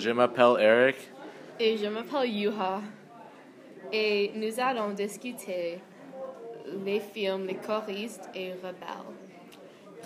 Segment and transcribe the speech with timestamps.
[0.00, 0.96] Je m'appelle Eric.
[1.58, 2.80] Et je m'appelle Yuha.
[3.92, 5.78] Et nous allons discuter
[6.86, 9.12] les films Les choristes et rebelles.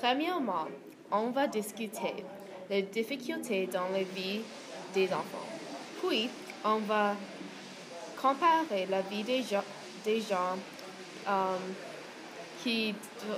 [0.02, 0.66] Premièrement,
[1.12, 2.24] on va discuter
[2.68, 4.40] les difficultés dans la vie
[4.92, 5.46] des enfants.
[6.02, 6.28] Puis,
[6.64, 7.14] on va
[8.20, 9.42] comparer la vie des
[10.20, 10.58] gens,
[11.28, 11.56] euh,
[12.64, 12.96] qui,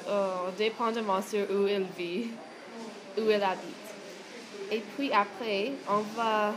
[0.09, 2.32] euh, dépendamment sur où ils vivent,
[3.18, 3.85] où ils habitent.
[4.70, 6.52] Et puis après, on va,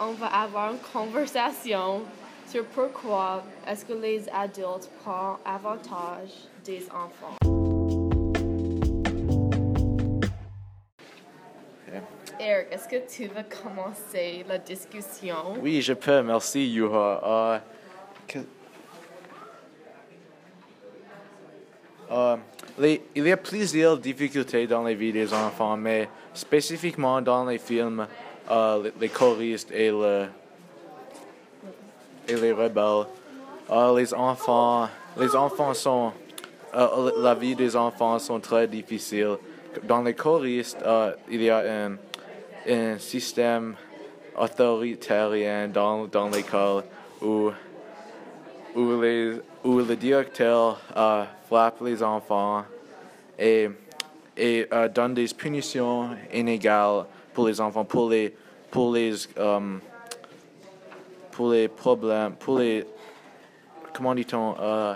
[0.00, 2.02] on va avoir une conversation
[2.48, 6.30] sur pourquoi est-ce que les adultes prennent avantage
[6.64, 7.36] des enfants.
[12.40, 15.56] Eric, est-ce que tu veux commencer la discussion?
[15.60, 16.22] Oui, je peux.
[16.22, 17.20] Merci, Yuha.
[17.22, 17.58] Euh,
[22.10, 22.36] Euh,
[22.78, 28.06] il y a plusieurs difficultés dans la vie des enfants, mais spécifiquement dans les films,
[28.50, 30.26] euh, les, les choristes et, le,
[32.26, 33.06] et les rebelles,
[33.70, 34.88] euh, les enfants,
[35.18, 36.12] les enfants sont,
[36.72, 39.36] la vie des enfants sont très difficiles.
[39.84, 40.78] Dans les choristes,
[41.30, 41.96] il y a un,
[42.68, 43.76] un système
[44.36, 46.82] autoritaire dans, dans l'école
[47.22, 47.50] où
[48.74, 52.64] où, les, où le directeur euh, frappe les enfants
[53.38, 53.68] et,
[54.36, 58.34] et euh, donne des punitions inégales pour les enfants, pour les,
[58.70, 59.76] pour les, euh,
[61.32, 62.86] pour les problèmes, pour les,
[63.92, 64.94] comment dit-on, euh,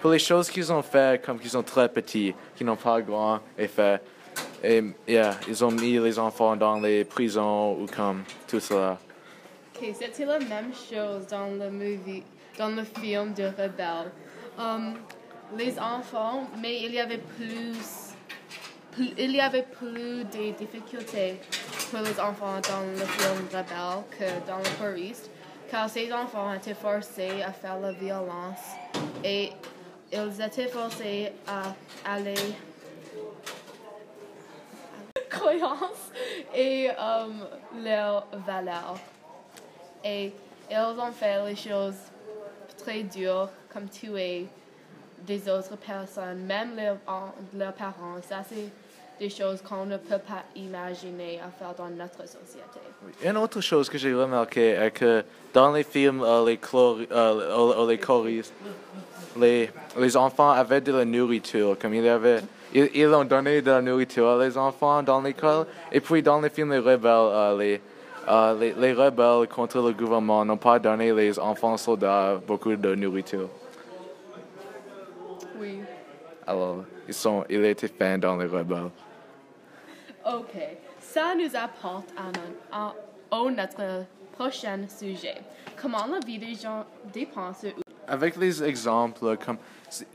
[0.00, 3.40] pour les choses qu'ils ont fait comme qu'ils sont très petits, qui n'ont pas grand
[3.58, 4.00] effet.
[4.62, 8.98] Et yeah, ils ont mis les enfants dans les prisons ou comme tout cela.
[9.74, 12.22] Ok, c'était la même chose dans le movie,
[12.58, 14.10] dans le film de Rebelle.
[14.58, 14.94] Um,
[15.56, 18.14] les enfants, mais il y avait plus,
[18.98, 21.40] il y avait plus de difficultés
[21.90, 25.30] pour les enfants dans le film Rebelle que dans le choriste,
[25.70, 28.76] car ces enfants étaient forcés à faire la violence
[29.24, 29.50] et
[30.12, 31.74] ils étaient forcés à
[32.04, 32.34] aller
[35.28, 36.10] croyance
[36.54, 37.46] et um,
[37.82, 38.98] leurs valeurs.
[40.04, 40.32] Et
[40.70, 41.94] ils ont fait les choses
[42.82, 44.46] très dures, comme tuer
[45.26, 48.16] des autres personnes, même leurs, en- leurs parents.
[48.28, 48.70] Ça, c'est
[49.20, 52.80] des choses qu'on ne peut pas imaginer à faire dans notre société.
[53.22, 57.88] Une autre chose que j'ai remarqué est que dans les films, euh, les, euh, euh,
[57.88, 58.54] les choristes,
[59.38, 62.40] les, enfants avaient de la nourriture, comme il avait,
[62.72, 65.66] ils, ont donné de la nourriture à les enfants dans l'école.
[65.92, 67.80] Et puis dans les films, les rebelles, les,
[68.28, 72.94] euh, les, les rebelles contre le gouvernement n'ont pas donné les enfants soldats beaucoup de
[72.94, 73.48] nourriture.
[75.58, 75.80] Oui.
[76.46, 78.90] Alors, ils, sont, ils étaient fins dans les rebelles.
[80.26, 80.56] OK.
[81.00, 82.08] Ça nous apporte
[82.70, 82.92] à,
[83.50, 85.36] notre prochain sujet.
[85.80, 87.70] Comment la vie des gens dépend sur
[88.06, 89.58] Avec les exemples, comme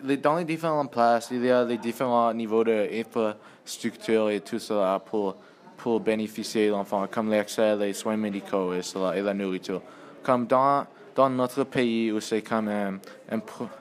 [0.04, 5.00] les- dans les différentes places, il y a les différents niveaux d'infrastructure et tout cela
[5.00, 5.36] pour,
[5.78, 9.81] pour bénéficier de l'enfant, comme l'accès les soins médicaux et, cela, et la nourriture.
[10.24, 13.00] Comme dans, dans notre pays, où c'est comme un,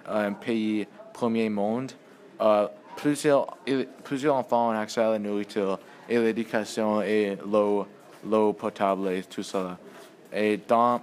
[0.07, 1.93] un, pays premier monde,
[2.41, 2.67] euh,
[2.97, 3.57] plusieurs,
[4.03, 5.79] plusieurs enfants ont accès à la nourriture
[6.09, 7.87] et l'éducation et l'eau,
[8.29, 9.79] l'eau potable et tout cela.
[10.33, 11.01] Et dans,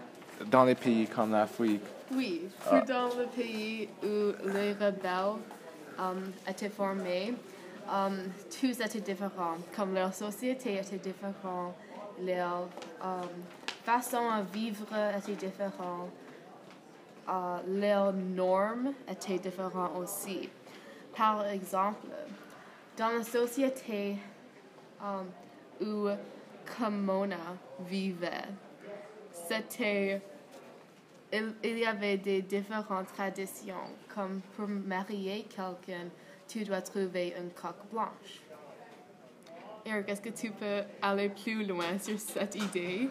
[0.50, 1.82] dans les pays comme l'Afrique,
[2.14, 5.40] Oui, plus dans le pays où les rebelles
[5.98, 7.34] um, étaient formés,
[7.90, 8.18] um,
[8.50, 11.76] tous étaient différents, comme leur société était différente,
[12.22, 12.68] leur
[13.02, 13.30] um,
[13.84, 14.88] façon à vivre
[15.18, 16.10] était différente,
[17.30, 20.50] euh, leurs normes étaient différentes aussi.
[21.16, 22.08] Par exemple,
[22.98, 24.18] dans la société
[25.02, 25.28] um,
[25.82, 26.08] où
[26.78, 27.38] Kimona
[27.80, 28.48] vivait,
[31.64, 33.76] il y avait des différentes traditions,
[34.14, 36.10] comme pour marier quelqu'un,
[36.52, 38.42] tu dois trouver une coque blanche.
[39.86, 43.10] Eric, est-ce que tu peux aller plus loin sur cette idée?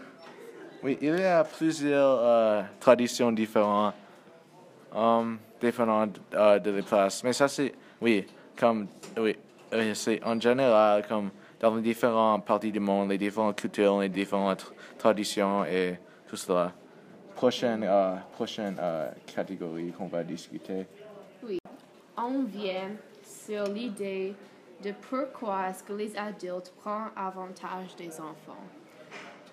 [0.83, 3.95] Oui, il y a plusieurs euh, traditions différentes,
[4.95, 7.25] um, différentes euh, de les places.
[7.25, 8.27] Mais ça, c'est, oui,
[8.59, 8.87] comme,
[9.19, 9.37] oui,
[9.73, 14.09] oui, c'est en général, comme dans les différentes parties du monde, les différentes cultures, les
[14.09, 15.99] différentes traditions et
[16.29, 16.73] tout cela.
[17.35, 20.87] Prochaine, euh, prochaine euh, catégorie qu'on va discuter.
[22.17, 22.91] On vient
[23.31, 24.35] sur l'idée
[24.83, 28.65] de pourquoi est-ce que les adultes prennent avantage des enfants.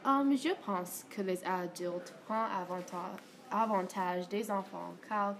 [0.05, 2.49] Um, je pense que les adultes prennent
[3.51, 5.35] avantage, des enfants car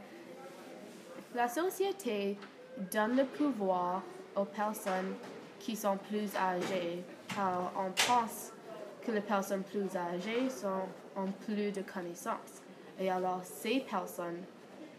[1.34, 2.38] la société
[2.92, 4.04] donne le pouvoir
[4.36, 5.16] aux personnes
[5.60, 7.04] qui sont plus âgées
[7.34, 8.54] car on pense
[9.06, 10.48] que les personnes plus âgées
[11.16, 12.62] ont plus de connaissances.
[13.00, 14.44] Et alors, ces personnes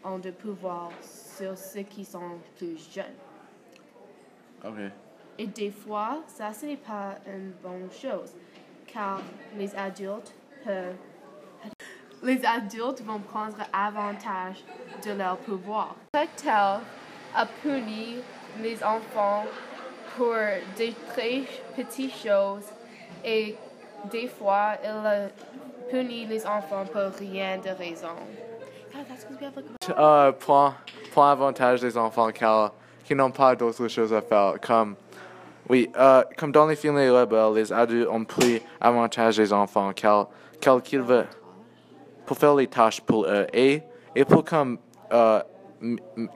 [0.03, 3.28] ont de pouvoir sur ceux qui sont plus jeunes.
[4.65, 4.77] Ok.
[5.37, 8.33] Et des fois, ça, ce n'est pas une bonne chose,
[8.87, 9.21] car
[9.57, 10.33] les adultes
[10.65, 10.95] peuvent...
[12.21, 14.63] Les adultes vont prendre avantage
[15.05, 15.95] de leur pouvoir.
[16.11, 18.17] Tel a puni
[18.61, 19.45] les enfants
[20.17, 20.35] pour
[20.75, 21.43] des très
[21.77, 22.65] petites choses
[23.23, 23.55] et
[24.11, 25.29] des fois, il a
[25.89, 28.15] puni les enfants pour rien de raison.
[28.93, 30.73] God, that's 'cause we have, like, Euh, prends,
[31.11, 32.73] prends avantage des enfants car
[33.09, 34.53] qui n'ont pas d'autres choses à faire.
[34.61, 34.95] Comme,
[35.67, 39.91] oui, euh, comme dans les films Les Rebelles, les adultes ont pris avantage des enfants
[39.95, 40.27] car,
[40.61, 41.25] car qu'ils veulent
[42.27, 43.81] pour faire les tâches pour eux et,
[44.15, 44.77] et pour comme,
[45.11, 45.41] euh,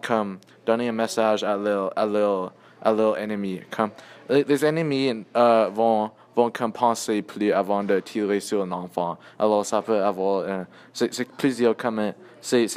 [0.02, 2.52] comme donner un message à leur, à leur,
[2.84, 3.62] à leur ennemi.
[3.72, 3.92] Comme,
[4.30, 9.18] les, ennemis euh, vont, vont comme penser plus avant de tirer sur un enfant.
[9.40, 12.68] Alors ça peut avoir, un- c'est plusieurs comme, c'est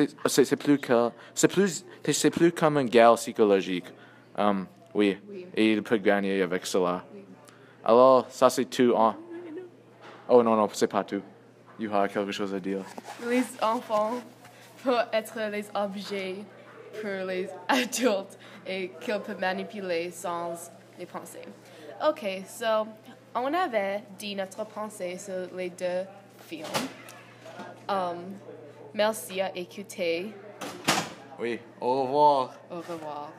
[0.59, 3.87] plus que, c'est plus, c'est plus comme une guerre psychologique.
[4.39, 5.19] Um, oui.
[5.31, 5.47] Oui.
[5.55, 7.05] Et il peut gagner avec cela.
[7.85, 9.15] Alors, ça c'est tout en...
[10.29, 11.23] Oh non, non, c'est pas tout.
[11.79, 12.81] You as quelque chose à dire.
[13.29, 14.15] les enfants
[14.83, 16.37] peuvent être les objets
[17.01, 20.55] pour les adultes et qu'ils peuvent manipuler sans
[20.99, 21.43] les penser.
[22.07, 22.87] Ok, so,
[23.35, 26.05] on avait dit notre pensée sur les deux
[26.47, 26.67] films.
[27.89, 28.39] Um,
[28.95, 30.33] merci à écouter.
[31.39, 32.55] Oui, au revoir.
[32.71, 33.31] Au revoir.